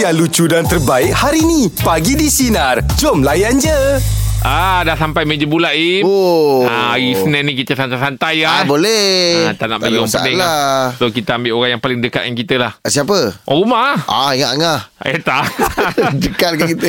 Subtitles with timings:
[0.00, 1.68] yang lucu dan terbaik hari ni.
[1.76, 2.80] Pagi di Sinar.
[2.96, 4.00] Jom layan je.
[4.40, 6.00] Ah, dah sampai meja bulat, Im.
[6.00, 6.64] Oh.
[6.64, 8.64] Ah, hari Senin ni kita santai-santai Ah, ya.
[8.64, 9.44] boleh.
[9.44, 10.96] Ah, tak nak bagi orang pening lah.
[10.96, 12.72] So, kita ambil orang yang paling dekat dengan kita lah.
[12.74, 13.36] Ah, Siapa?
[13.44, 14.00] Orang rumah.
[14.08, 14.80] Ah, ingat Angah.
[15.04, 15.44] Eh, tak.
[16.24, 16.88] Dekat dengan kita.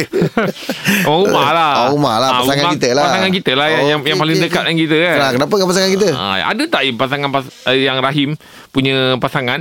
[1.04, 1.72] Orang rumah lah.
[1.76, 3.04] Orang rumah lah, Ah, pasangan kita lah.
[3.04, 4.64] Pasangan kita lah yang, yang, Okey, yang paling okey, dekat okey.
[4.64, 5.16] dengan kita kan.
[5.20, 6.08] Nah, kenapa dengan pasangan kita?
[6.16, 8.30] Ah, ada tak Im pasangan pas, eh, yang Rahim
[8.72, 9.60] punya pasangan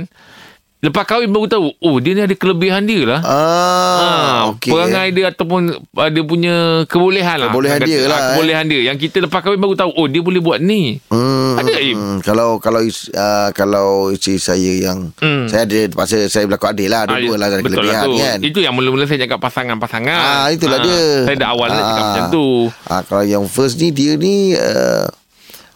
[0.81, 3.21] lepas kahwin baru tahu oh dia ni ada kelebihan dia lah.
[3.21, 4.67] Ah, Ah, okey.
[4.67, 7.47] perangai dia ataupun uh, dia punya kebolehan lah.
[7.47, 8.29] Kebolehan dia kata, lah, ah, eh.
[8.33, 8.81] Kebolehan dia.
[8.83, 10.97] Yang kita lepas kahwin baru tahu oh dia boleh buat ni.
[11.07, 11.95] Hmm, Ada, Im?
[11.95, 15.45] hmm, kalau kalau uh, kalau isteri saya yang Hmm.
[15.45, 18.13] saya ada terpaksa saya berlaku adil lah Ah, dua-dua lah ada betul kelebihan tu.
[18.17, 18.37] kan.
[18.41, 20.17] Itu yang mula-mula saya cakap pasangan-pasangan.
[20.17, 21.01] Ah itulah Ah, dia.
[21.23, 22.05] Saya dah awal dah cakap Ah.
[22.07, 22.47] macam tu.
[22.85, 25.05] Ah kalau yang first ni dia ni uh,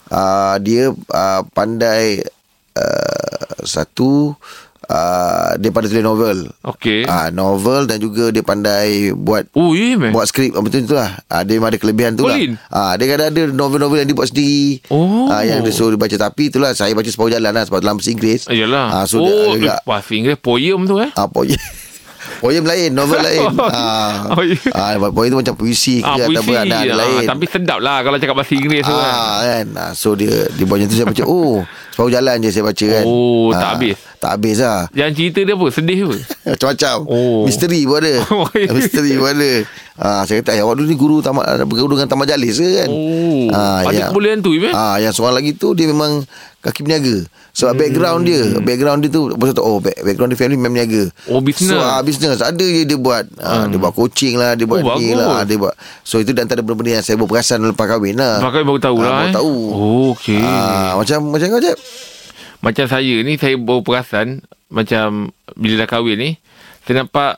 [0.07, 2.25] uh, dia uh, pandai
[2.73, 3.23] uh,
[3.61, 4.33] satu
[4.87, 6.37] uh, dia pandai tulis novel.
[6.63, 7.03] Okey.
[7.03, 10.09] Ah novel dan juga dia pandai buat Oh, ya meh.
[10.09, 11.17] buat skrip ah, betul tu lah.
[11.25, 12.33] Ah dia memang ada kelebihan tu lah.
[12.33, 12.55] Colin?
[12.67, 14.81] Ah dia kadang ada novel-novel yang dia buat sendiri.
[14.87, 15.27] Oh.
[15.27, 18.09] Ah yang dia suruh baca tapi itulah saya baca separuh jalan lah sebab dalam bahasa
[18.09, 18.45] Inggeris.
[18.45, 18.87] Ayolah.
[18.91, 21.09] Ah so oh, dia agak bahasa Inggeris poem tu eh.
[21.11, 21.55] ah poem
[22.35, 23.41] poem lain, novel lain.
[23.55, 24.33] Oh, ah.
[24.33, 24.57] oh, ya.
[24.71, 26.51] ah poem tu macam puisi ke Ah, atau puisi.
[26.53, 27.25] ada ada Ah, lain.
[27.25, 29.13] tapi sedap lah kalau cakap bahasa Inggeris tu kan.
[29.13, 32.49] Ah kan ah, So dia Dia buat macam tu Saya baca Oh Separuh jalan je
[32.49, 33.95] saya baca kan Oh, tak Ah, habis?
[34.25, 35.67] Tak habis lah Yang cerita dia apa?
[35.69, 36.17] Sedih apa?
[36.49, 37.45] Macam-macam Oh.
[37.45, 38.49] Misteri pun ada Oh.
[38.75, 39.51] Misteri pun ada
[39.95, 43.53] ah, Saya kata Awak dulu ni guru tamat, Berguru dengan tamat jalis ke kan Oh.
[43.53, 44.73] Ah, ada yang- kebolehan tu, Im eh?
[44.73, 46.25] Ah, yang seorang lagi tu dia memang
[46.57, 47.29] kaki berniaga.
[47.53, 47.79] Sebab hmm.
[47.79, 49.29] background dia, background dia tu
[49.61, 51.03] oh back, background dia family memang berniaga.
[51.27, 51.69] Oh, business.
[51.69, 53.29] So ah business ada je dia buat.
[53.37, 55.15] Ah, dia buat coaching lah, dia buat Oh, ni bagus.
[55.15, 55.77] lah, ah, dia buat.
[56.01, 58.41] So itu antara benda-benda yang saya berperasan lepas kahwin lah.
[58.41, 59.35] Lepas kahwin baru tahu Ah, lah baru eh.
[59.35, 59.53] tahu.
[59.69, 60.41] Oh, okey.
[60.41, 61.77] Ah, macam macam kau Jeb?
[62.65, 66.29] Macam saya ni Saya baru perasan Macam Bila dah kahwin ni
[66.81, 67.37] Saya nampak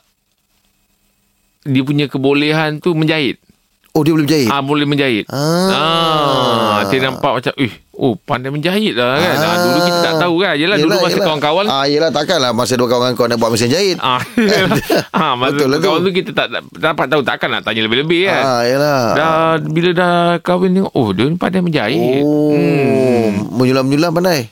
[1.62, 3.44] Dia punya kebolehan tu Menjahit
[3.92, 4.46] Oh dia boleh berjahit.
[4.48, 5.74] Ah Boleh menjahit Ah.
[5.74, 9.58] ah Saya nampak macam Eh Oh pandai menjahit lah kan ah.
[9.58, 13.12] Dulu kita tak tahu kan Yelah, dulu masa kawan-kawan Ah yelah takkanlah masa dua kawan
[13.12, 13.98] kau nak buat mesin jahit.
[13.98, 14.22] Ah,
[15.18, 15.90] ah masa Betul lah tu.
[15.90, 18.44] kawan tu kita tak tak dapat tahu takkan nak tanya lebih-lebih kan.
[18.46, 19.02] Ah yelah.
[19.12, 22.22] Dah bila dah kahwin tengok oh dia ni pandai menjahit.
[22.22, 23.50] Oh, Hmm.
[23.58, 24.46] menyulam-menyulam pandai.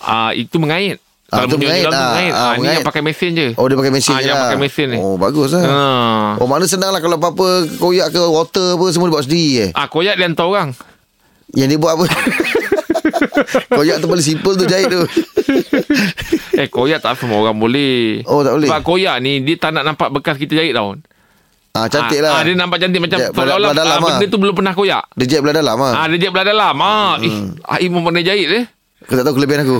[0.00, 0.96] Ah itu mengait.
[1.26, 1.82] Ah, Kalau punya mengait.
[1.84, 2.32] jual tu Ah, mengait.
[2.32, 2.74] ah, Ah, ni mengait.
[2.74, 3.46] yang pakai mesin je.
[3.54, 4.44] Oh dia pakai mesin Ah, je yang lah.
[4.44, 4.98] pakai mesin ni.
[4.98, 5.62] Oh bagus lah.
[5.62, 6.28] Ah.
[6.36, 7.46] Oh mana senang lah kalau apa-apa
[7.76, 9.70] koyak ke water apa semua dia buat sendiri eh.
[9.72, 10.68] Ah koyak dia hantar orang.
[11.52, 12.04] Yang dia buat apa?
[13.76, 15.02] koyak tu paling simple tu jahit tu.
[16.60, 18.22] eh koyak tak semua orang boleh.
[18.24, 18.66] Oh, tak boleh?
[18.66, 20.98] Sebab koyak ni dia tak nak nampak bekas kita jahit tau.
[21.70, 22.32] Ah cantik ah, lah.
[22.32, 24.28] Ah, dia nampak cantik macam seolah-olah belah dalam ah, benda lah.
[24.28, 25.02] tu belum pernah koyak.
[25.14, 25.92] Dia jahit belah dalam ah.
[25.94, 26.74] Ah dia jahit belah dalam.
[26.76, 27.34] Ah, eh,
[27.70, 28.64] Aim pun pandai jahit eh.
[29.10, 29.78] Kau tak tahu kelebihan aku.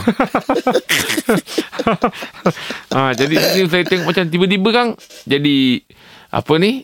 [2.90, 4.86] ha, jadi ni saya tengok macam tiba-tiba kan
[5.22, 5.86] jadi
[6.28, 6.82] apa ni?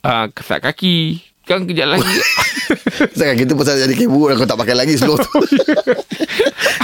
[0.00, 1.20] Ah, kesat kaki.
[1.44, 2.08] Kan kejap lagi.
[3.12, 5.28] Sekarang kita pasal jadi kain buruk Kau tak pakai lagi slow tu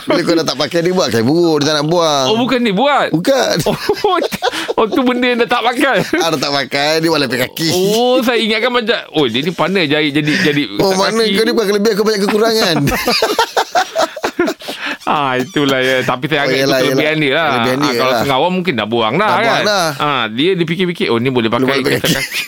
[0.05, 2.61] Bila kau dah tak pakai Dia buat kain buruk Dia tak nak buang oh bukan
[2.61, 3.09] ni buat.
[3.09, 3.73] Bukan Oh,
[4.77, 6.05] oh tu benda yang dah tak pakai.
[6.21, 9.49] Ah, dah tak pakai Dia buat lepek kaki Oh saya ingatkan macam Oh dia ni
[9.49, 11.33] pandai jahit jadi jadi Oh mana kaki.
[11.33, 12.77] kau ni bukan kelebihan Kau banyak kekurangan
[15.03, 15.97] Ah itulah ya.
[16.03, 17.19] Tapi saya Oh, yelah, itu kelebihan yelah.
[17.19, 17.49] dia lah.
[17.51, 18.19] Kelebihan dia ah, kalau lah.
[18.19, 19.41] setengah orang mungkin dah buang dah, Dah kan.
[19.41, 19.89] buang dah.
[19.99, 21.99] Ah dia dipikir-fikir oh ni boleh pakai pakai.
[21.99, 22.43] kaki.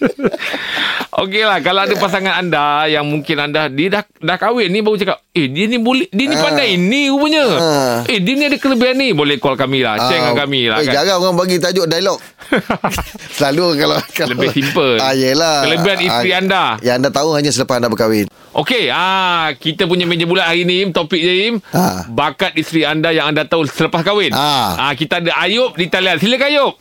[1.20, 4.96] Okey lah kalau ada pasangan anda yang mungkin anda dia dah dah kahwin ni baru
[4.96, 6.40] cakap eh dia ni boleh dia ni Ah.
[6.40, 7.44] pandai ni rupanya.
[7.52, 7.98] Ah.
[8.06, 10.00] Eh dia ni ada kelebihan ni boleh call kami lah.
[10.00, 10.94] Share dengan Ah, kami lah Eh kan.
[10.96, 12.16] jarang orang bagi tajuk dialog
[13.36, 14.96] Selalu kalau, kalau Lebih simple.
[14.96, 16.64] Ah yelah Kelebihan isteri anda.
[16.80, 20.82] Yang anda tahu hanya selepas anda berkahwin Okey, ah kita punya meja bulat hari ni
[20.90, 21.56] topik je Im.
[21.70, 22.06] Ah.
[22.06, 24.30] Bakat isteri anda yang anda tahu selepas kahwin.
[24.30, 24.78] Ah.
[24.80, 26.16] ah kita ada Ayub di talian.
[26.16, 26.74] Silakan Ayub.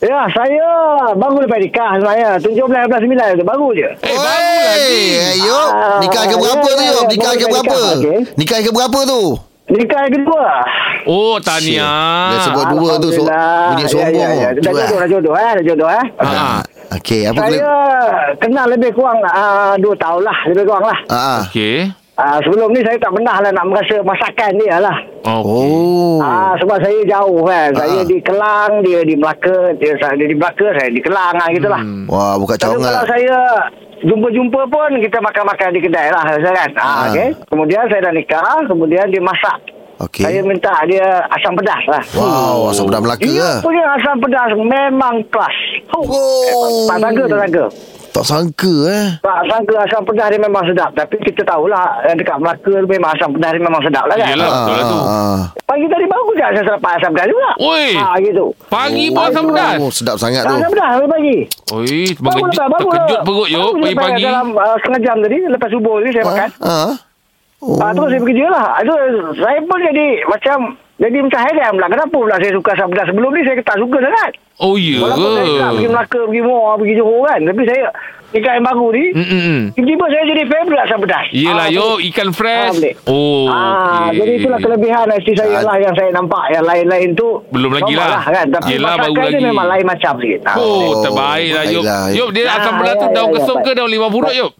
[0.00, 0.64] Ya, saya
[1.12, 2.30] baru lepas nikah sebenarnya.
[2.40, 3.04] 17 18
[3.36, 3.88] 9 tu baru je.
[4.00, 5.04] Eh, baru lagi.
[5.36, 7.78] Ayub Ah, Nikah ke berapa ya, tu ya, Ayub ya, Nikah baru ke nikah, berapa
[7.94, 8.18] okey.
[8.34, 9.22] Nikah ke berapa tu
[9.70, 10.46] Nikah yang kedua.
[11.06, 12.34] Oh, tahniah.
[12.34, 13.22] Dia sebut dua tu so.
[13.22, 13.30] Bunyi
[13.78, 14.48] Ya, sombong ya, ya.
[14.50, 14.82] Dah Jual.
[14.82, 15.50] jodoh, dah jodoh eh.
[15.54, 16.04] Dah jodoh eh.
[16.18, 16.58] Ah.
[16.90, 20.38] Okey apa Saya keleb- kenal lebih kurang uh, 2 tahun lah.
[20.50, 20.98] Lebih kurang lah.
[21.06, 21.40] Ah, ah.
[21.46, 21.86] Okey.
[22.20, 24.92] Uh, sebelum ni saya tak pernah lah nak merasa masakan dia lah.
[25.22, 25.40] Oh.
[25.40, 26.16] Oh.
[26.18, 27.72] Ah sebab saya jauh kan.
[27.72, 28.04] Saya Ah.
[28.04, 31.80] di Kelang, dia di Melaka, dia, dia di Melaka, saya di Kelang ah gitulah.
[31.80, 32.04] Hmm.
[32.06, 33.08] Wah, buka Tapi kalau cawangan.
[33.08, 33.36] saya
[34.02, 36.70] jumpa-jumpa pun kita makan-makan di kedai lah kan.
[36.76, 37.00] Ah, Ah.
[37.08, 37.28] okay.
[37.46, 39.58] Kemudian saya dah nikah, kemudian dia masak.
[40.00, 40.24] Okey.
[40.24, 42.00] Saya minta dia asam pedas lah.
[42.12, 43.56] Wow, asam pedas Melaka Dia lah.
[43.60, 45.56] punya asam pedas memang kelas.
[45.92, 46.04] Oh.
[46.04, 46.84] Oh.
[46.84, 47.00] Tak
[48.10, 48.74] tak sangka.
[48.86, 49.08] Eh.
[49.18, 50.90] Tak sangka asam pedas dia memang sedap.
[50.92, 54.28] Tapi kita tahulah yang dekat Melaka tu memang asam pedas dia memang sedap lah kan.
[54.28, 54.50] Yelah.
[54.50, 54.98] betul lah tu.
[55.00, 55.40] ah.
[55.64, 57.50] Pagi tadi baru je saya dapat asam pedas juga.
[57.58, 57.86] Oi.
[57.94, 58.44] Ha gitu.
[58.66, 59.74] Pagi pun Oh, asam itu pedas.
[59.78, 60.54] Oh, sedap sangat tu.
[60.54, 61.36] Asam pedas pagi.
[61.70, 63.24] Oi, Baru terkejut, terkejut lah.
[63.24, 64.22] perut yo Baru lepas pagi-pagi.
[64.24, 66.48] Dalam uh, setengah jam tadi, lepas subuh ni saya makan.
[66.60, 66.92] Ah.
[67.60, 67.76] Oh.
[67.76, 68.68] Ah, terus saya bekerja lah.
[68.80, 68.94] Itu
[69.36, 70.56] saya pun jadi macam
[71.00, 71.86] jadi macam hairan pula.
[71.88, 73.06] Kenapa pula saya suka pedas?
[73.08, 74.32] Sebelum ni saya tak suka sangat.
[74.58, 75.86] Oh ya Walaupun saya tak pergi?
[75.88, 77.40] Melaka, pergi Muar, pergi Johor kan.
[77.42, 77.84] Tapi saya
[78.30, 79.60] ikan yang baru ni, Hmm, hmm, hmm.
[79.72, 81.26] tiba-tiba saya jadi favourite asam pedas.
[81.34, 82.76] Yelah Ah, yo ikan Ah, fresh.
[82.76, 82.94] boleh.
[83.04, 83.48] Oh.
[83.48, 83.64] Ah,
[84.06, 84.20] okey.
[84.20, 85.64] jadi itulah kelebihan isteri saya Ah.
[85.64, 86.44] lah yang saya nampak.
[86.48, 88.22] Yang lain-lain tu Belum lagi normal lah.
[88.22, 88.46] kan.
[88.52, 89.48] Tapi Yelah, baru masakan dia lagi.
[89.48, 90.40] memang lain macam sikit.
[90.44, 91.82] Ah, Oh, Oh, terbaik lah Yop.
[91.82, 92.04] baiklah.
[92.12, 94.32] Yop, dia Ah, asam pedas tu ya, daun ya, kesum ya, ke daun lima purut
[94.32, 94.52] Yop?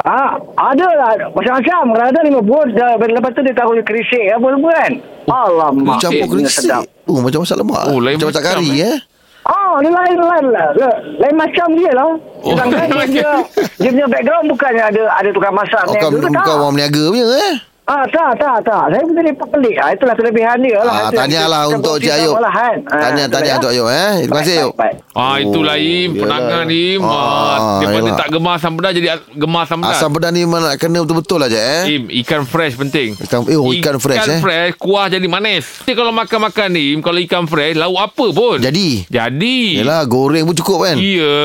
[0.00, 1.80] Ah, ada lah macam-macam.
[1.92, 4.92] Kadang-kadang lima buah dah, lepas tu dia taruh kerisik apa semua kan.
[5.28, 5.98] Alamak.
[6.00, 6.64] Campur dia kerisik.
[6.64, 6.84] sedap.
[7.04, 7.82] Oh, macam masak lemak.
[7.86, 8.86] Oh, lain macam masak macam, kari eh.
[8.86, 8.96] eh.
[9.40, 10.68] Ah, dia lain lain lah.
[10.76, 12.10] Dia- Lain macam dia lah.
[12.40, 13.30] Oh, Sedangkan dia, lain punya,
[13.76, 15.84] dia punya background bukannya ada ada tukang masak.
[15.84, 16.56] Oh, ni, bukan, tu, bukan tak.
[16.56, 17.54] orang berniaga punya eh.
[17.90, 18.84] Ah, tak, tak, tak.
[18.86, 19.74] Saya pun jadi pelik.
[19.76, 20.94] Ah, itulah kelebihan dia Ah, lah.
[20.94, 22.34] Itu yang tahniahlah kita- untuk Cik Ayub.
[22.36, 22.76] Lah, kan?
[22.86, 23.58] Ah, Tahniah, itulah tahniah ya.
[23.58, 24.10] untuk Ayub eh.
[24.20, 24.74] Terima kasih Ayub.
[25.10, 27.00] Ah, itulah Oh, Im, penangan Im.
[27.02, 28.14] Ah, Ah, daripada yelah.
[28.16, 29.96] tak gemar asam pedas jadi gemar asam pedas.
[29.96, 31.82] Asam pedas ni memang nak kena betul-betul lah je eh.
[31.90, 33.08] Im, ikan fresh penting.
[33.18, 34.40] Ikan- eh, oh, ikan fresh, Ikan eh.
[34.40, 35.82] fresh, kuah jadi manis.
[35.82, 38.56] Jadi kalau makan-makan ni, kalau ikan fresh, lauk apa pun.
[38.60, 39.10] Jadi.
[39.10, 39.82] Jadi.
[39.82, 40.94] Yelah, goreng pun cukup kan.
[40.94, 41.42] Ya.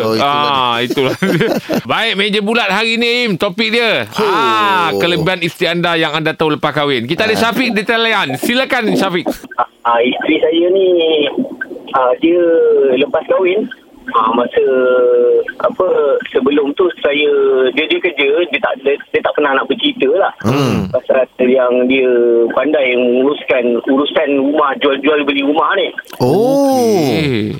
[0.00, 1.14] Oh, itulah ah, itulah.
[1.90, 4.06] Baik, meja bulat hari ni Im, topik dia.
[4.14, 7.08] Ah, kelebihan isteri anda yang anda tahu lepas kahwin.
[7.08, 8.36] Kita ada Syafiq di talian.
[8.36, 9.26] Silakan Syafiq.
[9.84, 10.86] Ah, isteri saya ni
[11.96, 12.40] ah, dia
[13.00, 13.64] lepas kahwin
[14.12, 14.64] ah, masa
[15.60, 15.86] apa
[16.30, 17.30] sebelum tu saya
[17.72, 20.88] dia dia kerja dia tak dia, dia tak pernah nak bercerita lah Hmm.
[20.90, 22.08] pasal yang dia
[22.52, 25.88] pandai menguruskan urusan rumah jual-jual beli rumah ni
[26.20, 27.52] Oh.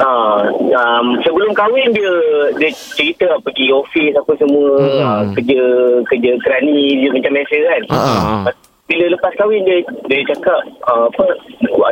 [0.00, 2.12] Ah, um, sebelum kahwin dia
[2.56, 5.32] dia cerita pergi office apa semua Hmm.
[5.36, 5.60] kerja
[6.08, 8.42] kerja kerani dia macam biasa kan Ah.
[8.90, 9.78] Bila lepas kahwin dia
[10.10, 10.58] dia cakap
[10.90, 11.24] uh, apa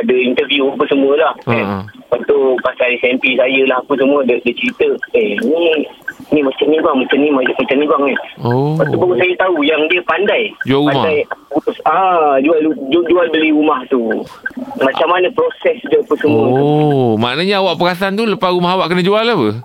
[0.03, 1.63] ada interview apa semua lah kan.
[1.63, 1.79] Ha.
[1.87, 5.87] Lepas tu pasal SMP saya lah apa semua dia, dia cerita eh ni
[6.35, 8.15] ni macam ni bang macam ni macam, ni bang ni.
[8.43, 8.75] Oh.
[8.75, 10.91] Lepas tu baru saya tahu yang dia pandai Jual rumah.
[10.91, 11.23] pandai
[11.87, 12.59] ah jual,
[12.91, 14.03] jual jual beli rumah tu.
[14.83, 16.59] Macam mana proses dia apa semua tu.
[16.59, 19.49] Oh, maknanya awak perasan tu lepas rumah awak kena jual apa?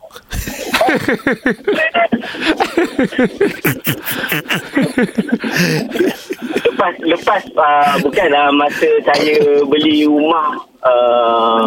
[6.64, 11.62] lepas lepas uh, bukanlah masa saya beli rumah uh,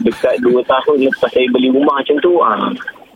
[0.00, 2.68] dekat 2 tahun lepas saya beli rumah macam tu ah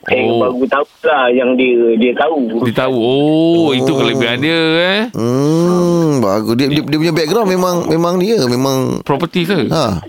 [0.09, 0.41] saya Oh.
[0.41, 2.97] baru tahu lah yang dia dia tahu Dia tahu.
[2.97, 5.03] Oh, itu kelebihan dia eh.
[5.13, 6.57] Hmm, bagus.
[6.57, 9.69] Dia, dia, dia punya background memang memang dia memang Property ke?
[9.69, 10.01] ha.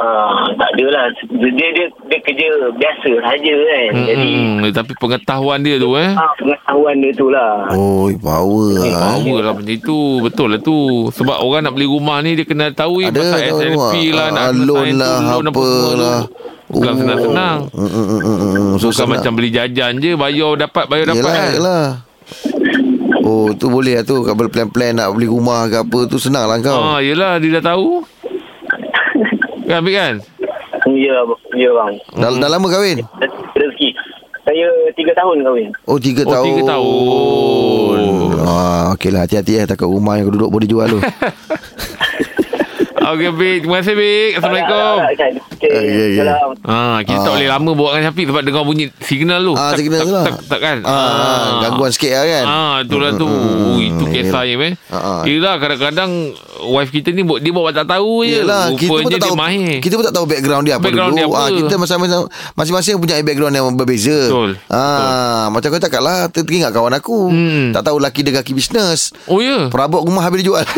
[0.00, 5.60] Ah, tak adalah dia dia dia kerja biasa saja kan Hmm, jadi hmm, tapi pengetahuan
[5.60, 6.08] dia tu eh.
[6.10, 9.20] ah, pengetahuan dia tu lah Oh, power Eh, lah.
[9.20, 10.78] power lah macam itu Betul lah tu
[11.10, 14.26] Sebab orang nak beli rumah ni Dia kena tahu eh, Ada, Pasal tahu SLP lah
[14.30, 15.94] Nak Ah, loan tu, lah, loan apa tu.
[15.94, 16.18] lah.
[16.66, 16.96] Bukan Oh.
[16.96, 18.68] senang-senang Hmm, hmm, hmm, hmm, hmm.
[18.72, 19.10] So, Bukan senang.
[19.12, 21.84] macam beli jajan je Bayar dapat Bayar dapat Yelah, kan yelah.
[23.20, 24.24] Oh, tu boleh lah tu.
[24.24, 26.72] Kalau plan-plan nak beli rumah ke apa tu senang lah kau.
[26.72, 28.02] Ah, yelah dia dah tahu
[29.70, 30.14] Kan Ambil kan
[30.90, 31.22] ya
[31.54, 33.06] ya bang Dah, dah lama kahwin?
[33.54, 33.94] rezeki
[34.42, 36.46] saya 3 tahun kahwin Oh, tiga Oh, tahun.
[36.48, 37.98] tiga tahun.
[38.40, 39.22] Ah, okey lah.
[39.22, 39.66] Hati-hati eh.
[39.68, 40.98] Takut rumah yang kau duduk boleh dijual tu.
[43.12, 45.32] Okey Bik Terima kasih Bik Assalamualaikum Ah, kan.
[45.52, 45.70] Okey,
[46.20, 46.40] Ah.
[46.64, 47.34] Ah, kita tak Ah.
[47.34, 49.52] boleh lama bawa dengan Syafiq sebab dengar bunyi signal tu.
[49.52, 50.24] ah, Tak- signal tu lah.
[50.24, 50.76] Tak, tak, kan?
[50.82, 52.44] Ah, gangguan sikit lah kan.
[52.44, 53.28] Ah, itulah tu.
[53.28, 54.72] Oh, itu kisah ya, meh.
[54.86, 55.20] Ah, ah.
[55.22, 56.10] Yelah, kadang-kadang
[56.66, 58.40] wife kita ni buat- dia buat tak tahu je.
[58.40, 59.78] Yelah, kita pun tak tahu mahir.
[59.80, 61.18] kita pun tak tahu background dia apa Background dulu.
[61.18, 61.36] dia apa.
[61.36, 62.20] Ah, kita masing-masing
[62.54, 64.18] masing-masing punya background yang berbeza.
[64.26, 67.18] Betul, Ah, macam kau cakap lah, teringat kawan aku.
[67.28, 67.66] Hmm.
[67.70, 69.12] Tak tahu laki dia kaki bisnes.
[69.26, 69.68] Oh, ya?
[69.68, 70.64] Perabot rumah habis dijual.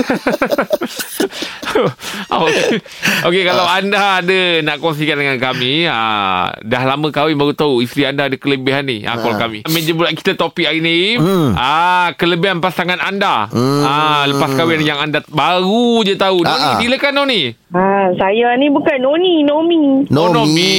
[2.42, 2.78] Okey,
[3.22, 3.78] okay, kalau Ah.
[3.78, 8.36] anda ada nak kongsikan dengan kami, ah, dah lama kahwin baru tahu isteri anda ada
[8.36, 9.02] kelebihan ni.
[9.02, 9.64] Ah, call kami.
[9.68, 11.54] Meja bulat kita topik hari ni, Hmm.
[11.54, 13.48] ah, kelebihan pasangan anda.
[13.82, 16.42] Ah, lepas kahwin yang anda baru je tahu.
[16.42, 16.78] Noni, Ah, ah.
[16.78, 17.40] silakan Noni.
[17.70, 17.82] Ha,
[18.14, 20.04] saya ni bukan Noni, Nomi.
[20.04, 20.52] Oh, Nomi.
[20.52, 20.74] Nomi.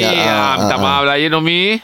[0.00, 1.78] Ya, ah, minta ah, maaf lah ya Nomi.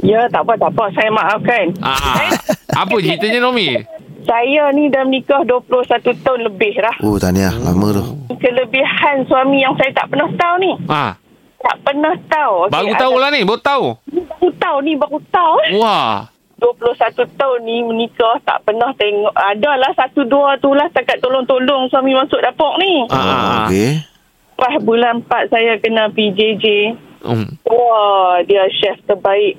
[0.00, 0.84] Ya, tak apa, tak apa.
[0.92, 1.66] Saya maafkan.
[1.80, 2.30] Ah, ah.
[2.80, 3.76] Apa ceritanya Nomi?
[4.22, 6.96] Saya ni dah menikah 21 tahun lebih dah.
[7.00, 7.54] Oh, tahniah.
[7.56, 8.04] Lama tu.
[8.36, 10.72] Kelebihan suami yang saya tak pernah tahu ni.
[10.86, 11.16] Ah,
[11.60, 12.54] Tak pernah tahu.
[12.64, 13.84] Okey, baru ada- tahu lah ni, baru tahu.
[14.08, 15.56] Baru tahu ni, baru tahu.
[15.76, 16.24] Wah.
[16.56, 16.96] 21
[17.34, 19.32] tahun ni menikah tak pernah tengok.
[19.32, 23.04] Adalah satu dua tu lah setakat tolong-tolong suami masuk dapur ni.
[23.08, 23.64] Ah.
[23.64, 24.00] Okey.
[24.54, 26.64] Lepas bulan 4 saya kena PJJ.
[27.20, 27.48] Hmm.
[27.62, 29.56] Wah, dia chef terbaik.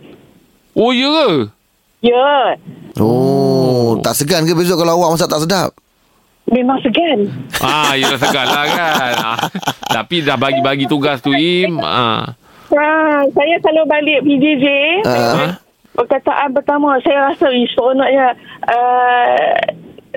[0.73, 1.29] Oh, ya ke?
[2.01, 2.57] Ya.
[2.97, 5.71] Oh, tak segan ke besok kalau awak masak tak sedap?
[6.45, 7.31] Memang segan.
[7.61, 9.13] Ah, yelah segan lah kan.
[9.15, 9.37] Ah,
[9.87, 11.79] tapi dah bagi-bagi tugas tu, Im.
[11.79, 12.35] Ah.
[12.71, 12.87] Ha,
[13.27, 14.65] saya kalau balik PJJ,
[15.03, 15.55] Ah.
[15.93, 18.35] perkataan pertama saya rasa, ish, seronoknya.
[18.63, 19.55] Uh,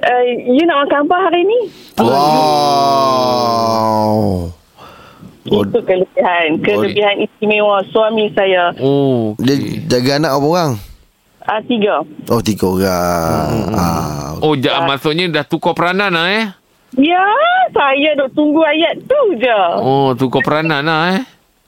[0.00, 1.59] uh, you nak makan apa hari ni?
[1.99, 2.11] Wow.
[5.45, 5.62] Oh.
[5.62, 6.57] Itu kelebihan.
[6.59, 8.73] Kelebihan istimewa suami saya.
[8.81, 9.54] Oh, Dia
[9.87, 10.73] jaga anak berapa orang?
[11.44, 12.00] Uh, tiga.
[12.32, 13.48] Oh, tiga orang.
[13.76, 14.32] Ah.
[14.40, 16.48] Oh, ja, maksudnya dah tukar peranan lah eh?
[16.96, 17.20] Ya,
[17.68, 19.60] saya duk tunggu ayat tu je.
[19.76, 21.22] Oh, tukar peranan lah eh?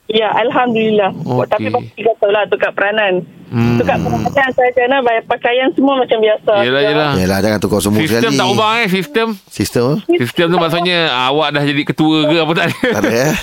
[0.07, 1.13] Ya, Alhamdulillah.
[1.13, 1.51] Okey.
[1.51, 3.21] Tapi pasti kata lah tukar peranan.
[3.53, 3.77] Hmm.
[3.77, 6.53] Tukar peranan saya kena bayar pakaian semua macam biasa.
[6.65, 7.11] Yelah, yelah.
[7.19, 8.41] Yelah, jangan tukar semua Sistem sekali.
[8.41, 9.29] tak ubah eh, sistem.
[9.51, 9.85] Sistem?
[10.09, 12.79] Sistem tu maksudnya ah, awak dah jadi ketua ke apa tak ada?
[12.97, 13.35] Tak ada eh?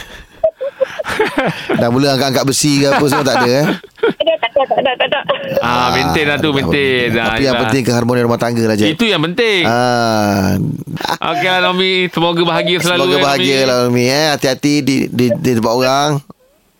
[1.83, 3.65] Dah mula angkat-angkat besi ke apa semua tak ada eh?
[4.73, 5.59] Tak ada, tak ada, tak ada.
[5.61, 7.07] Ah, maintain lah tu, maintain.
[7.11, 7.61] Ah, Tapi yang yelah.
[7.63, 8.89] penting keharmonian rumah tangga lah, Jeb.
[8.89, 9.61] Itu yang penting.
[9.63, 10.57] Ah.
[11.31, 12.09] Okey lah, Nomi.
[12.09, 12.99] Semoga bahagia selalu.
[12.99, 13.69] Semoga eh, bahagia Nomi.
[13.69, 14.25] lah Umi eh.
[14.29, 16.09] Hati-hati di, di, di tempat orang.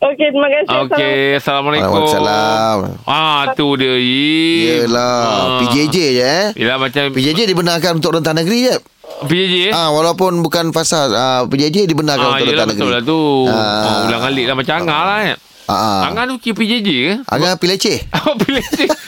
[0.04, 0.78] Okey, terima kasih.
[0.84, 1.88] Okey, Assalamualaikum.
[1.88, 2.78] Waalaikumsalam.
[3.06, 3.96] Ah, tu dia.
[3.96, 5.22] Yelah.
[5.24, 5.60] Ah.
[5.62, 6.46] PJJ je eh.
[6.56, 8.76] Yelah macam PJJ dibenarkan untuk rentah negeri je.
[9.24, 9.72] PJJ eh?
[9.72, 12.96] Ah, walaupun bukan fasa ah, PJJ dibenarkan Ah, untuk yelah rentah betul negeri.
[12.96, 13.22] lah tu.
[13.48, 13.56] Ah.
[13.56, 14.02] Ah.
[14.10, 15.38] ulang alik lah macam Angah lah eh.
[15.64, 16.00] Ah, ah.
[16.12, 17.14] Angah tu PJJ ke?
[17.26, 18.04] Angah pilih C.
[18.24, 18.92] Oh, pilih cik.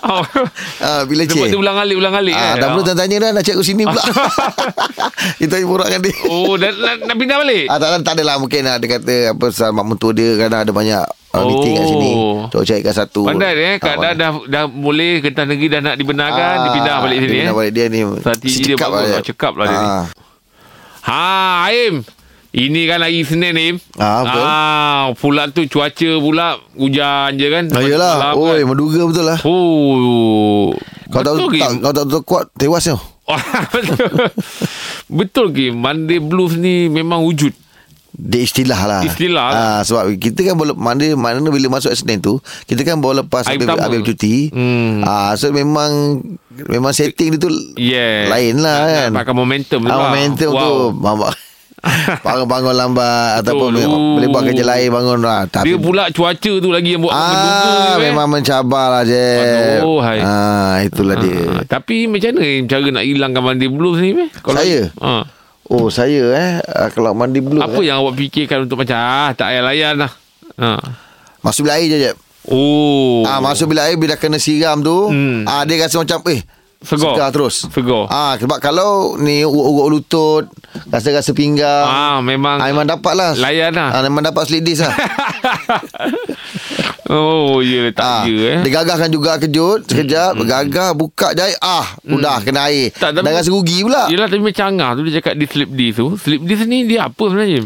[0.00, 0.22] Oh.
[0.80, 1.34] Ah, pilih C.
[1.34, 2.62] Sebab dia ulang alik, ulang alik Ah, eh.
[2.62, 3.98] dah belum tanya dah nak cek ke sini pula.
[5.42, 6.14] Itu yang borak dengan dia.
[6.24, 7.66] Oh, dah, dah, dah pindah balik?
[7.66, 11.02] Ah, tak, tak adalah mungkin ada kata apa sama mak mentua dia kadang ada banyak
[11.04, 11.42] uh, Oh.
[11.44, 12.12] meeting kat sini.
[12.48, 13.22] Tok carikan satu.
[13.26, 13.74] Pandai dia eh.
[13.74, 16.38] Ah, Kadang dah, dah boleh Kentang negeri dah nak dibenarkan.
[16.38, 17.52] Ah, dia pindah balik sini dia eh.
[17.52, 18.00] Balik dia ni.
[18.18, 19.88] Strategi dia Cekap bagus, cekap lah dia ni.
[19.90, 20.04] Ah.
[21.02, 21.20] Ha,
[21.66, 21.94] Aim.
[22.50, 23.76] Ini kan hari Senin, Aim.
[23.94, 24.42] Ah, betul.
[24.42, 27.64] Ah, pula tu cuaca pula hujan je kan.
[27.70, 27.78] Ah.
[27.78, 28.66] Malam Oi, kan.
[28.66, 29.38] menduga betul lah.
[29.46, 30.74] Oh.
[31.08, 31.72] Kau tak, Betul, tak, Kim?
[31.78, 32.98] kau tak betul kuat tewas tau.
[33.74, 34.02] betul.
[35.08, 35.78] betul, Kim.
[35.78, 37.54] Monday Blues ni memang wujud.
[38.12, 39.02] Dia istilah lah.
[39.06, 39.46] Istilah.
[39.48, 43.46] Ah, sebab kita kan boleh mana mana bila masuk Senin tu, kita kan baru lepas
[43.46, 44.50] Hari habis, cuti.
[44.50, 45.06] Hmm.
[45.06, 46.18] Ah, so memang
[46.66, 48.26] memang setting dia tu Yeah.
[48.26, 48.76] lain lah
[49.06, 49.10] kan.
[49.14, 49.98] pakai momentum tu lah.
[50.04, 50.58] momentum Wow.
[50.58, 50.72] tu.
[50.98, 51.30] Mama.
[52.26, 53.88] Bangun-bangun lambat Ataupun Betul.
[53.88, 55.48] boleh buat kerja lain bangun lah.
[55.48, 57.14] Tapi Dia pula cuaca tu lagi yang buat.
[57.14, 58.10] Ah, eh.
[58.10, 59.28] memang mencabar lah je.
[59.80, 60.20] Aduh, hai.
[60.20, 61.40] Ah, itulah dia.
[61.48, 64.12] Ah, tapi macam mana cara nak hilangkan Monday Blues ni?
[64.12, 64.28] Meh?
[64.32, 64.92] Saya?
[65.00, 65.24] Ah.
[65.70, 69.30] Oh, saya eh ah, kalau mandi blue Apa eh, yang awak fikirkan untuk macam ah,
[69.38, 70.10] tak payah layan lah.
[70.58, 70.82] Ah.
[71.40, 72.12] masuk bilik air je je.
[72.50, 73.22] Oh.
[73.22, 75.46] Ah, masuk bilik air bila kena siram tu, Hmm.
[75.46, 76.42] ah dia rasa macam eh
[76.80, 77.12] Segar.
[77.12, 77.56] Segar terus.
[77.66, 78.08] Segar.
[78.08, 80.44] Ah, sebab kalau ni urut-urut lutut,
[80.88, 81.84] rasa-rasa pinggang.
[81.84, 83.30] Ah, memang Ah, memang dapat lah.
[83.34, 83.92] layan lah.
[83.92, 84.96] Ah, memang dapat slip disc lah.
[87.10, 88.56] oh, ya tak ah, ya eh.
[88.56, 88.64] Hmm.
[88.64, 92.88] Dia gagahkan juga kejut sekejap, gagah buka jahit, ah, udah kena air.
[92.90, 94.08] Tak, tapi- Dah rasa rugi pula.
[94.08, 96.06] Yelah tapi macam Angah tu dia cakap di slip disc tu.
[96.16, 97.60] Slip disc ni dia apa sebenarnya?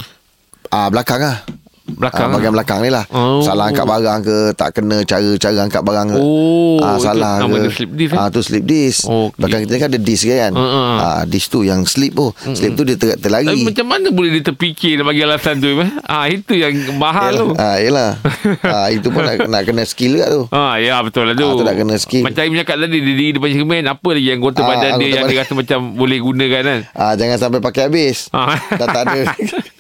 [0.68, 1.38] Ah, belakang lah.
[1.84, 2.26] Belakang.
[2.26, 3.04] ah, bahagian belakang ni lah.
[3.12, 3.44] Oh.
[3.44, 6.18] Salah angkat barang ke, tak kena cara-cara angkat barang ke.
[6.18, 7.68] Oh, ah, itu salah nama ke.
[7.70, 8.16] slip disc, eh?
[8.16, 9.04] Ah, tu slip disc.
[9.04, 9.36] Okey.
[9.36, 10.52] Belakang kita kan ada disc kan.
[10.54, 10.64] Ah.
[10.96, 12.32] Ah, disc tu yang slip tu.
[12.50, 13.60] Slip tu dia ter- Tapi terlari.
[13.60, 15.76] macam mana boleh dia terfikir bagi alasan tu?
[15.76, 15.90] Eh?
[16.02, 17.48] Ah, itu yang mahal tu.
[17.54, 18.16] Ah, yelah.
[18.64, 20.42] ah, itu pun nak, nak kena skill kat tu.
[20.50, 21.44] Ah, ya betul lah tu.
[21.44, 22.24] Ah, tu nak kena skill.
[22.24, 25.28] Macam Im cakap tadi, dia diri depan cermin, apa lagi anggota Ah, badan dia yang
[25.28, 26.80] dia rasa macam boleh gunakan kan?
[26.90, 28.32] Ah, jangan sampai pakai habis.
[28.32, 28.56] Ah.
[28.72, 29.20] Dah tak ada.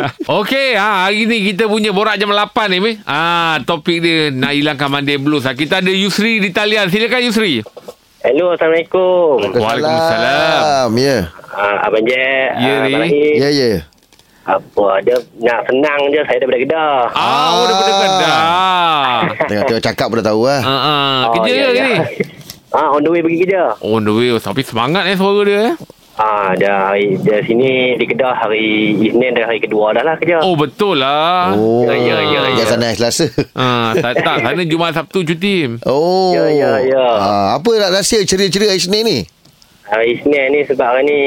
[0.40, 2.78] Okey, ha, hari ni kita punya borak jam 8 ni.
[2.78, 2.96] Meh.
[3.04, 5.44] Ah, topik dia nak hilangkan Monday Blues.
[5.44, 6.88] Ha, kita ada Yusri di talian.
[6.88, 7.62] Silakan Yusri.
[8.20, 9.54] Hello, Assalamualaikum.
[9.54, 10.90] Waalaikumsalam.
[10.98, 11.30] Ya.
[11.46, 12.48] Uh, Abang Jack.
[12.58, 12.90] Ya, ah, Ri.
[12.90, 13.34] Abang Rahim.
[13.38, 13.70] Ya, ya.
[14.46, 16.98] Apa, dia nak senang je saya daripada Kedah.
[17.10, 18.00] Ah, oh daripada Ah.
[18.02, 19.46] Kedah.
[19.46, 20.60] Tengok-tengok cakap pun dah tahu lah.
[20.62, 21.16] Ah, ah.
[21.26, 21.82] Oh, Kerja ya, ke ya.
[21.82, 21.94] ni?
[22.70, 23.62] Ah, on the way pergi kerja.
[23.80, 24.30] On the way.
[24.36, 25.58] Tapi semangat eh suara dia.
[25.70, 25.74] Eh.
[26.16, 30.40] Ah, dah hari dah sini di Kedah hari Isnin dah hari kedua dah lah kerja.
[30.40, 31.52] Oh, betul lah.
[31.52, 31.84] Oh.
[31.84, 32.64] Ya, ya, ya, ya.
[32.80, 33.28] Naik Selasa.
[33.52, 34.40] Ah, tak, tak.
[34.40, 35.76] Sana Jumaat Sabtu cuti.
[35.84, 36.32] Oh.
[36.32, 37.06] Ya, ya, ya.
[37.20, 39.18] Ah, apa nak rahsia ceria-ceria hari Senin ni?
[39.92, 41.20] Hari Isnin ni sebab hari ni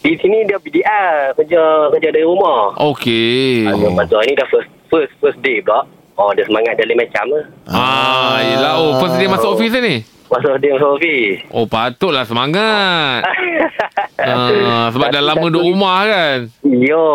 [0.00, 2.80] di sini dia PDR kerja kerja dari rumah.
[2.80, 3.68] Okey.
[3.68, 5.84] Ah, lepas tu hari ni dah first first first day pula.
[6.16, 7.44] Oh, dia semangat dia lain macam lah.
[7.68, 8.72] Ah, yelah.
[8.80, 10.00] Oh, first day masuk office ni?
[10.32, 11.38] Masuk dia masuk office.
[11.52, 13.20] Oh, patutlah semangat.
[14.18, 16.38] Ah, sebab dah lama duduk rumah kan.
[16.64, 17.06] Yo,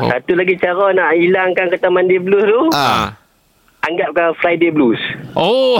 [0.00, 3.12] satu lagi cara nak hilangkan kata mandi blues tu, Ah.
[3.80, 4.98] anggapkan Friday blues.
[5.36, 5.76] Oh.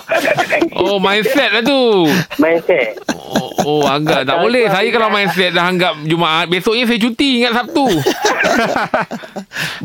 [0.80, 2.08] oh, mindset lah tu.
[2.36, 2.98] Mindset.
[3.12, 7.54] Oh, Oh anggap tak boleh Saya kalau mindset dah anggap Jumaat Besoknya saya cuti Ingat
[7.54, 7.86] Sabtu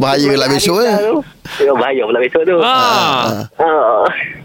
[0.02, 0.98] Bahaya lah besok eh.
[1.62, 2.58] Ya, bahaya pula besok tu.
[2.58, 3.46] ah.
[3.54, 3.70] Ha.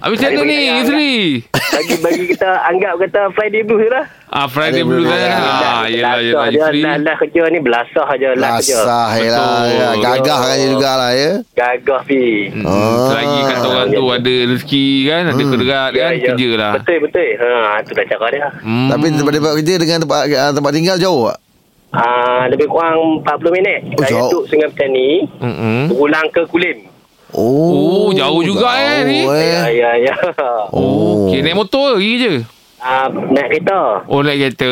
[0.04, 1.14] Habis macam mana ni Yusri
[1.48, 4.04] Bagi bagi kita anggap kata Friday blues lah.
[4.32, 5.28] Ah Friday blues, eh.
[5.28, 8.80] Ah yelah yelah lah, lah kerja ni belasah je lah kerja.
[8.80, 9.44] Lasah je lah.
[9.60, 9.92] Betul.
[10.00, 11.30] Gagah kan dia jugalah ya.
[11.52, 12.48] Gagah pi.
[12.48, 13.12] Hmm, Ah.
[13.12, 17.28] Selagi kata orang tu ada rezeki kan Ada kederat kan Kerja lah Betul betul.
[17.36, 18.48] Ha tu dah cara dia.
[18.58, 18.88] Hmm.
[18.88, 21.38] Tapi tempat tempat kerja dengan tempat ah, tempat tinggal jauh tak?
[21.92, 23.80] Ah lebih kurang 40 minit.
[23.84, 24.30] Oh, Saya jauh.
[24.32, 25.28] duduk Sungai Petani,
[25.92, 26.88] pulang ke Kulim.
[27.30, 29.20] Oh, jauh juga eh, ni.
[29.22, 29.72] jauh, Ya eh.
[29.76, 30.14] ya ya.
[30.72, 31.44] Oh, okay.
[31.44, 32.32] Naik motor pergi je
[32.82, 34.02] Ah naik kereta.
[34.04, 34.70] Oh naik kereta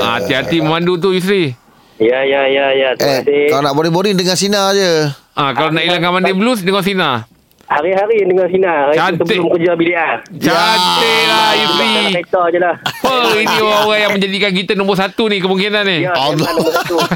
[0.00, 1.58] ah, Hati-hati memandu tu Yusri
[1.98, 2.88] Ya ya ya ya.
[2.92, 3.42] Terima Eh, kasih.
[3.48, 5.10] kalau nak boring-boring dengan sinar je.
[5.32, 7.26] ah, Kalau nak hilangkan Monday Blues Dengar Sina
[7.66, 8.78] Hari-hari dengan sinar.
[8.84, 9.26] Hari Cantik.
[9.32, 10.14] Sebelum kerja bilik ah.
[10.30, 12.74] Cantik lah Yusri Naik kereta je lah.
[12.78, 16.30] Apa ini orang-orang yang menjadikan kita nombor satu ni Kemungkinan ni Ya, Allah.
[16.36, 16.96] memang nombor satu.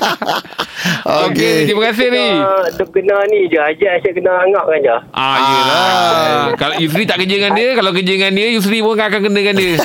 [1.22, 2.26] Okey, terima kasih ni.
[2.72, 3.58] Dia kena ni je.
[3.58, 4.96] Ajar asyik kena angak kan je.
[5.12, 6.19] Ah, yelah.
[6.60, 9.56] Kalau Yusri tak kerja dengan dia, kalau kerja dengan dia, Yusri pun akan kena dengan
[9.56, 9.80] dia.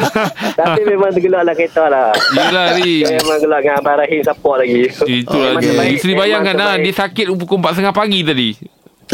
[0.64, 2.16] Tapi memang tergelak lah kereta lah.
[2.32, 3.04] Yelah, Ri.
[3.04, 4.88] Dia memang gelak dengan Abang Rahim support lagi.
[4.88, 5.68] Itu lagi.
[5.68, 5.90] terbaik.
[5.92, 8.48] Yusri bayangkan lah, dia sakit pukul 4.30 pagi tadi.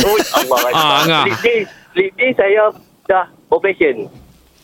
[0.07, 2.71] Oh, Allah Ah, day, sleep day saya
[3.11, 4.07] dah operation.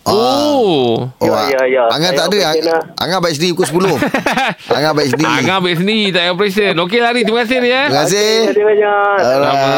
[0.06, 1.10] Oh.
[1.18, 1.84] Oh, Ya, ya, ya.
[1.90, 2.38] Angan Saya tak ada.
[2.62, 2.82] lah.
[2.96, 3.98] Angan baik sendiri pukul 10.
[4.78, 5.34] Angan baik sendiri.
[5.36, 6.72] Angah ambil sendiri, tak payah operation.
[6.78, 7.20] Okey lah, Ri.
[7.20, 7.84] Terima kasih ni, eh.
[7.84, 8.28] Terima kasih.
[8.30, 9.16] Terima kasih banyak.
[9.18, 9.74] Sama.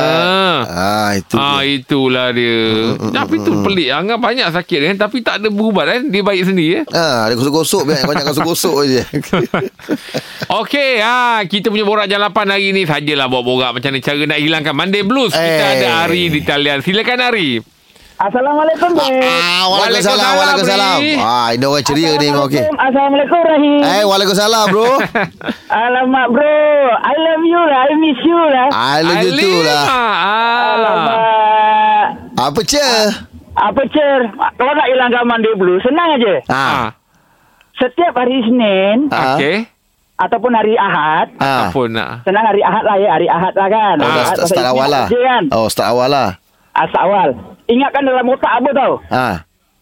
[0.68, 1.34] Ah, itu.
[1.34, 1.72] Ah dia.
[1.74, 2.60] itulah dia.
[3.10, 3.88] Tapi tu pelik.
[3.90, 6.00] Angah banyak sakit kan tapi tak ada berubat kan.
[6.06, 6.84] Dia baik sendiri eh.
[6.90, 9.02] Ah, dia gosok-gosok banyak gosok-gosok je.
[10.60, 14.74] Okey, ha, kita punya borak jalapan hari ni sajalah borak-borak macam ni cara nak hilangkan
[14.74, 15.32] Monday Blues.
[15.32, 15.74] Kita Eh.
[15.78, 16.80] ada Ari di talian.
[16.80, 17.77] Silakan Ari.
[18.18, 19.22] Assalamualaikum, Beb.
[19.22, 20.98] Ah, Waalaikumsalam, Waalaikumsalam, Waalaikumsalam.
[21.22, 22.66] Ah, ini orang ceria ni memang okey.
[22.66, 23.78] Assalamualaikum, Rahim.
[23.78, 24.90] Eh, Waalaikumsalam bro.
[25.86, 26.58] Alamak, bro.
[26.98, 27.78] I love you lah.
[27.78, 28.66] I miss you lah.
[28.74, 29.84] Ah, lu tu lah.
[29.86, 30.58] Ah.
[30.74, 32.06] Alamak.
[32.34, 32.82] Apa ce?
[33.54, 34.18] Apa cer?
[34.34, 36.34] Kalau nak hilangkan Monday Blue, senang aja.
[36.50, 36.58] Ah.
[36.58, 36.88] Ah.
[37.78, 39.38] Setiap hari Senin Ah.
[39.38, 39.62] Okey.
[40.18, 41.70] ataupun hari Ahad, Ah.
[41.70, 42.26] Apa nak?
[42.26, 43.94] senang hari Ahad lah ya, hari Ahad lah kan.
[44.02, 45.06] Oh, Ahad start, start awal lah.
[45.06, 45.42] Kan?
[45.54, 46.28] Oh, start awal lah.
[46.74, 47.57] Asal awal.
[47.68, 48.92] Ingatkan dalam otak apa tau?
[49.08, 49.36] Ah.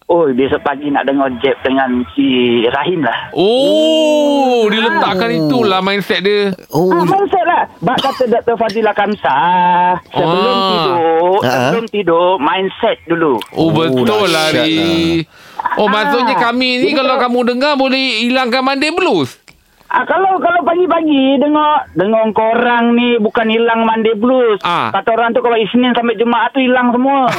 [0.07, 2.27] Oh, besok pagi nak dengar jab dengan si
[2.69, 3.35] Rahim lah.
[3.35, 6.55] Oh, dia letakkan itulah mindset dia.
[6.71, 7.67] Oh, Ah, mindset lah.
[7.83, 8.55] Bak kata Dr.
[8.55, 10.69] Fadila Kamsah, sebelum Ah.
[10.69, 11.51] tidur, Ah.
[11.51, 13.35] sebelum tidur, mindset dulu.
[13.51, 15.27] Oh, Oh, betul lah dahsyat Ari.
[15.75, 16.43] Oh, maksudnya Ah.
[16.45, 19.43] kami ni Jadi kalau kalau- kamu dengar boleh hilangkan Monday Blues.
[19.97, 24.61] Ah, kalau kalau pagi-pagi dengar dengar korang ni bukan hilang Monday Blues.
[24.61, 24.93] Ah.
[24.93, 27.27] Kata orang tu kalau Isnin sampai Jumaat tu hilang semua.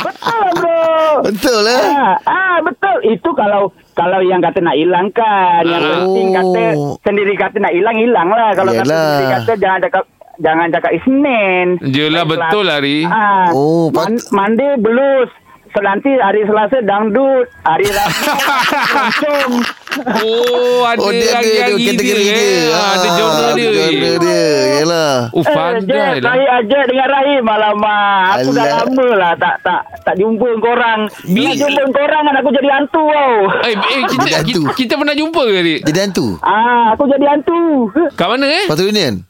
[0.00, 1.20] betul lah bro.
[1.22, 1.80] betul eh?
[1.86, 2.96] Ah, ah betul.
[3.04, 5.90] Itu kalau kalau yang kata nak hilangkan, yang Ah.
[6.00, 6.94] penting kata Oh.
[7.02, 8.50] sendiri kata nak hilang hilang lah.
[8.52, 10.04] Kalau kata sendiri kata jangan cakap
[10.36, 11.66] jangan cakap Isnin.
[11.84, 13.04] Yelah, betul lah, Ri.
[13.04, 15.28] Ah, Oh, Man, Monday blues.
[15.74, 18.32] Nanti hari Selasa dangdut, hari Rabu
[18.94, 19.52] kencung.
[19.94, 22.34] Oh, ada Oh, dia ada hari-hari dia kategori dia.
[22.34, 22.50] dia.
[22.60, 22.66] eh.
[22.70, 23.68] Ah, ada genre dia.
[23.70, 24.44] Genre dia.
[24.76, 25.14] Yalah.
[25.30, 26.22] Oh, Eh, pandai Jack, lah.
[26.26, 28.78] saya aja dengan Rahim Alamak Aku dah Alah.
[28.82, 33.02] lama lah Tak tak tak jumpa korang Bila Bi- jumpa korang kan Aku jadi hantu
[33.06, 35.80] tau Eh, eh kita, kita, kita pernah jumpa ke, Dik?
[35.84, 36.26] Jadi hantu.
[36.40, 38.64] Ah, Aku jadi hantu Kat mana, eh?
[38.64, 39.24] Sepatu Union.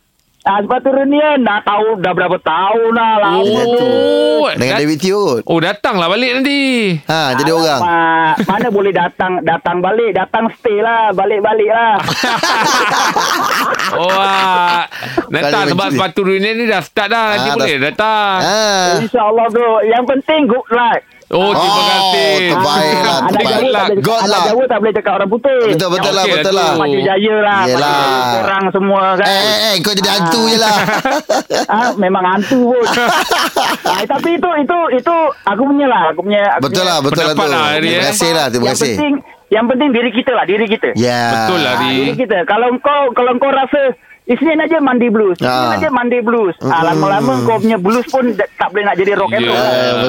[0.44, 3.88] Ah, Sepatu reunion Dah tahu Dah berapa tahun lah Lama tu
[4.36, 5.42] Oh, Dengan dat- David Teo kot.
[5.46, 6.60] Oh, datanglah balik nanti.
[7.02, 7.80] Ha, jadi orang.
[7.80, 11.94] Alamak, Mana boleh datang Datang balik Datang stay lah Balik-balik lah
[13.94, 14.84] Oh, ah.
[15.28, 17.26] datang Kali sebab sepatu reunion ni dah start dah.
[17.32, 18.36] Nanti Ah, dah- boleh datang.
[18.38, 18.58] Ha.
[18.98, 22.36] InsyaAllah bro Yang penting good luck Oh, terima Oh, kasih.
[22.46, 23.32] terbaik lah, Anak.
[23.34, 24.44] Jawa tak boleh God Anak lah.
[24.46, 26.70] Jawa tak boleh cakap orang putih Betul betul lah Okey, betul lah.
[26.74, 27.96] Maju jaya lah Yelah.
[27.96, 30.76] Maju Korang semua kan Eh eh eh kau jadi hantu je lah.
[31.74, 32.84] ah, memang hantu pun.
[33.84, 36.42] ah, tapi itu itu itu aku punya lah, aku punya.
[36.52, 36.90] Aku Betul punya.
[36.90, 37.46] lah betul lah tu.
[37.46, 38.02] lah, Terima eh.
[38.04, 38.92] kasih lah terima yang kasih.
[38.92, 39.14] penting
[39.46, 40.88] yang penting diri kita lah, diri kita.
[40.94, 41.22] Ya.
[41.40, 42.38] Betul lah, Ah, diri kita.
[42.44, 43.80] Kalau kau kalau kau rasa
[44.24, 45.36] Isnin aja mandi blues.
[45.36, 45.76] Isnin Ah.
[45.76, 46.56] aja mandi blues.
[46.58, 49.52] Ah, lama-lama kau punya blues pun tak boleh nak jadi rock and roll.
[49.54, 50.08] Ya.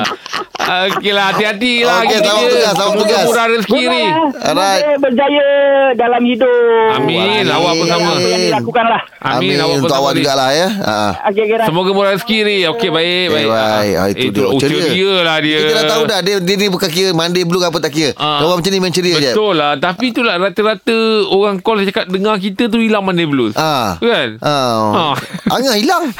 [0.87, 2.01] Okey lah, hati-hati lah.
[2.01, 2.47] Okey, kita selamat je.
[2.49, 3.25] tugas, selamat Semoga tugas.
[3.27, 4.03] murah rezeki ni.
[4.41, 4.81] Alright.
[4.81, 5.45] Semoga berjaya
[5.93, 6.89] dalam hidup.
[6.95, 7.19] Amin.
[7.21, 7.45] Amin.
[7.45, 8.09] Awak pun sama.
[8.09, 9.01] Apa yang dilakukan lah.
[9.21, 9.35] Amin.
[9.35, 10.17] Amin Awak pun untuk sama awak ni.
[10.17, 10.67] jugalah ya.
[10.81, 10.95] Ha.
[11.29, 11.63] Okay, kira.
[11.65, 12.55] Semoga murah rezeki ni.
[12.65, 13.25] Okey, baik.
[13.27, 13.47] Okay, Baik.
[13.51, 13.93] baik.
[13.93, 14.45] Ah, itu dia.
[14.57, 14.79] Ceria.
[14.81, 15.57] ceria lah dia.
[15.59, 18.11] Kita dah tahu dah dia, dia ni bukan kira Monday blue ke apa tak kira.
[18.15, 18.41] Ah.
[18.41, 19.31] Orang macam ni main ceria je.
[19.35, 20.97] Betul lah Tapi itulah rata-rata
[21.27, 23.97] Orang call cakap Dengar kita tu hilang Monday Blues Ah.
[24.07, 25.13] Kan Ah.
[25.13, 25.15] Ah.
[25.49, 26.05] Angah hilang.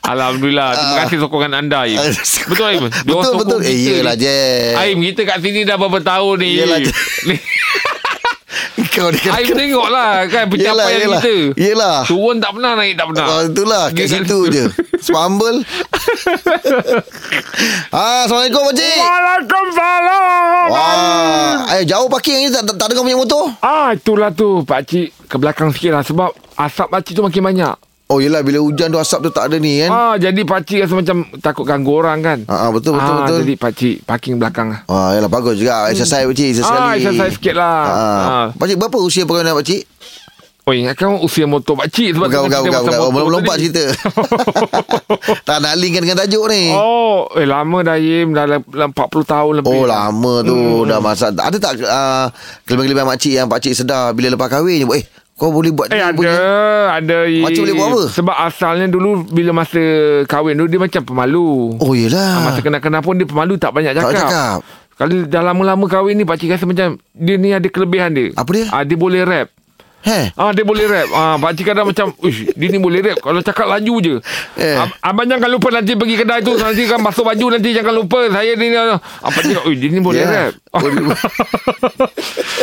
[0.00, 0.68] Alhamdulillah.
[0.72, 2.00] Terima kasih sokongan anda, Im.
[2.50, 2.88] Betul, Im?
[3.12, 3.60] Orang Betul.
[3.68, 4.38] Eh iyalah je.
[4.80, 6.50] Aim, kita kat sini dah berapa tahun ni.
[6.56, 6.88] Im.
[6.88, 6.92] je.
[8.94, 11.20] Kau ni Aim tengok lah kan pencapaian Yelah, yelah.
[11.20, 11.36] kita.
[11.58, 11.96] Yelah.
[12.04, 13.26] Turun tak pernah, naik tak pernah.
[13.26, 14.64] Oh, itulah kat situ je.
[15.18, 15.62] Humble.
[17.90, 18.98] ah, Assalamualaikum pakcik.
[18.98, 20.66] Waalaikumsalam.
[20.68, 23.44] Wah, eh jauh parking ni tak, tak, tak dengar punya motor.
[23.58, 24.62] Ah, itulah tu.
[24.62, 26.02] Pakcik ke belakang sikit lah.
[26.02, 27.74] Sebab asap pakcik tu makin banyak.
[28.08, 29.92] Oh yelah bila hujan tu asap tu tak ada ni kan.
[29.92, 32.38] Ah, jadi pakcik rasa macam takut ganggu orang kan.
[32.48, 33.38] Ah, ah, betul betul ah, betul.
[33.44, 34.80] Jadi pakcik parking belakang lah.
[34.88, 36.88] Ah, yalah bagus juga exercise pakcik sesekali.
[36.88, 37.80] Ah, exercise sikit lah.
[37.84, 37.92] Ah.
[37.92, 38.46] Ah.
[38.56, 39.84] Pakcik berapa usia perkahwinan pakcik?
[40.64, 42.16] Oh, ingatkan usia motor pakcik.
[42.16, 43.24] Sebab Bukan bukan bukan, bukan.
[43.28, 43.72] Melompat tadi.
[43.72, 43.84] cerita.
[45.48, 46.72] tak nak lingkan dengan tajuk ni.
[46.72, 48.32] Oh, eh lama dah Yim.
[48.32, 49.68] Dah le- le- 40 tahun lebih.
[49.68, 50.88] Oh lama tu hmm.
[50.88, 52.32] dah masa ada tak uh,
[52.64, 55.04] kelebihan-kelebihan makcik yang pakcik sedar bila lepas kahwin je eh
[55.38, 56.34] kau boleh buat Eh ada punya.
[56.90, 57.18] Ada.
[57.30, 58.02] Makcik boleh buat apa?
[58.10, 59.78] Sebab asalnya dulu Bila masa
[60.24, 63.92] kahwin dulu Dia macam pemalu Oh Ah, yelah Masa kenal-kenal pun Dia pemalu tak banyak
[63.92, 64.58] Tak cakap, cakap.
[64.94, 68.66] Kalau dah lama-lama kahwin ni Pakcik rasa macam Dia ni ada kelebihan dia Apa dia?
[68.68, 69.54] ah, Dia boleh rap
[70.00, 71.08] Heh Ah dia boleh rap.
[71.10, 74.14] Ah pakcik kadang macam, "Uish, dia ni boleh rap kalau cakap laju je."
[74.54, 74.76] Eh.
[74.76, 78.28] Ab- Abang jangan lupa nanti pergi kedai tu nanti kan basuh baju nanti jangan lupa
[78.28, 78.70] saya ni.
[78.72, 80.30] Ah pakcik, "Ui, dia ni boleh Ya.
[80.48, 80.52] rap."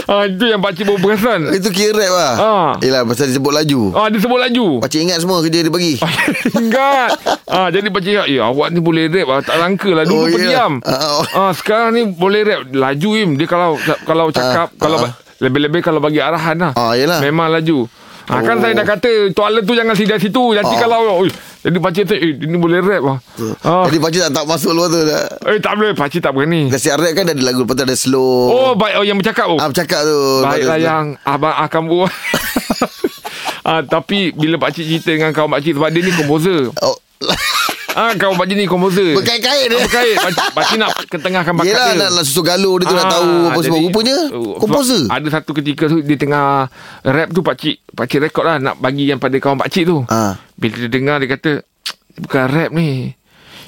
[0.08, 1.40] ah itu yang pakcik baru perasan.
[1.52, 2.70] Itu kira rap lah Ah.
[2.80, 4.66] Yelah pasal dia sebut laju Ah dia sebut laju.
[4.80, 6.00] Pakcik ingat semua kerja dia bagi
[6.62, 7.10] Ingat
[7.46, 10.22] ah, Jadi pakcik cakap Ya awak ni boleh rap ah, Tak langka lah Dulu Oh,
[10.22, 10.34] oh, ya.
[10.34, 11.24] pendiam Ah, oh.
[11.26, 15.12] ah, Sekarang ni boleh rap Laju Im Dia kalau Kalau cakap Ah, Kalau ah.
[15.38, 16.72] Lebih-lebih kalau bagi arahan lah.
[16.74, 17.20] Ah, yelah.
[17.20, 17.88] Memang laju.
[18.26, 18.62] Ah, kan Oh.
[18.64, 20.44] saya dah kata Toilet tu jangan sidak situ.
[20.52, 20.80] Nanti Ah.
[20.82, 21.30] kalau ui,
[21.62, 23.18] Jadi pakcik tu Eh dia ni boleh rap lah.
[23.62, 23.86] Ah.
[23.86, 25.26] Jadi pakcik tak, tak masuk luar tu dah.
[25.46, 25.94] Eh tak boleh.
[25.94, 26.70] Pakcik tak berani.
[26.70, 28.50] Dah siap rap kan ada lagu Lepas ada slow.
[28.50, 29.58] Oh baik Oh yang bercakap oh.
[29.58, 30.18] Ah, bercakap tu.
[30.42, 32.10] Baiklah yang Abang akan buat
[33.70, 36.96] ah, Tapi Bila pakcik cerita dengan kawan pakcik Sebab dia ni komposer Oh,
[37.96, 41.96] Ah, kawan pakcik ni komposer Berkait-kait dia Berkait Pakcik, pakcik nak ketengahkan bakat Yelah dia
[41.98, 45.02] nak, nak susu galuh dia tu nak Ah, tahu apa semua jadi- Rupanya Oh, komposer
[45.08, 46.68] Ada satu ketika tu Dia tengah
[47.02, 50.36] Rap tu pakcik Pakcik rekod lah Nak bagi yang pada kawan pakcik tu Ah.
[50.54, 53.16] Bila dia dengar Dia kata "Dia Bukan rap ni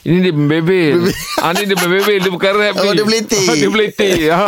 [0.05, 1.11] ini dia membebel.
[1.37, 2.15] ah, ni dia membebel.
[2.17, 2.95] Dia bukan rap Oh, ni.
[2.95, 3.43] dia beletik.
[3.51, 4.19] Ah, dia beletik.
[4.31, 4.47] Ah.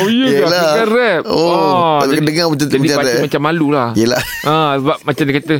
[0.00, 0.40] oh, iya ke?
[0.40, 0.62] Yelah.
[0.64, 1.22] Bukan rap.
[1.26, 3.20] Oh, kalau jadi, dengar macam- jadi macam rap.
[3.20, 3.88] macam malu lah.
[3.92, 4.22] Yelah.
[4.42, 5.54] Ah, sebab macam dia kata,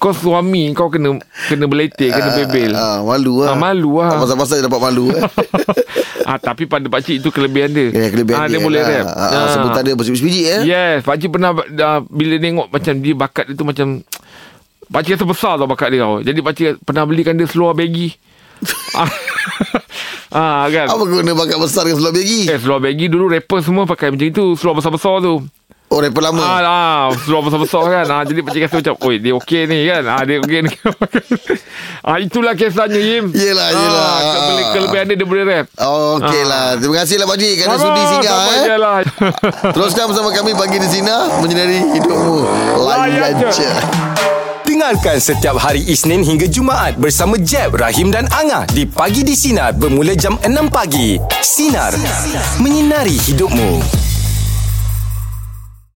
[0.00, 2.72] kau suami kau kena kena beletik, kena bebel.
[2.72, 4.16] ah, Malu lah Ah, malu lah.
[4.16, 5.20] Pasal-pasal dia dapat malu eh.
[6.28, 7.92] ah, tapi pada pakcik itu kelebihan dia.
[7.92, 8.88] Ya, kelebihan ah, dia, boleh lah.
[8.90, 9.06] rap.
[9.12, 10.60] Ah, Sebutan dia bersebiji eh.
[10.64, 14.00] Yes, pakcik pernah uh, bila tengok macam dia bakat dia tu macam
[14.94, 16.24] pakcik rasa besar tau bakat dia tau.
[16.24, 18.16] Jadi pakcik pernah belikan dia seluar baggy.
[18.96, 19.04] ah,
[20.32, 20.86] ah, kan.
[20.88, 22.48] Apa guna bakat besar dengan seluar bagi?
[22.48, 25.44] Eh, seluar baggy dulu rapper semua pakai macam itu, seluar besar-besar tu.
[25.90, 26.38] Oh, rapper lama.
[26.38, 28.06] Ah, ah, seluar besar-besar kan.
[28.06, 30.06] Ah, jadi pakcik rasa macam, oi, dia okey ni kan.
[30.06, 30.70] Ah, dia okey ni.
[32.06, 33.34] ah, itulah kisahnya, Yim.
[33.34, 34.06] Yelah, yelah.
[34.06, 35.66] Ah, kele- kelebihan dia, dia boleh rap.
[35.82, 36.46] Oh, okey Ah.
[36.46, 36.66] lah.
[36.78, 38.78] Terima kasih lah Pakcik kerana Sama, sudi singgah eh.
[38.78, 38.96] lah.
[39.74, 41.10] Teruskan bersama kami pagi di sini
[41.42, 42.34] menyinari hidupmu.
[42.78, 43.70] Layan je.
[44.62, 49.74] Dengarkan setiap hari Isnin hingga Jumaat bersama Jeb, Rahim dan Angah di Pagi di Sinar
[49.74, 51.18] bermula jam 6 pagi.
[51.42, 51.90] Sinar.
[52.62, 53.82] Menyinari hidupmu.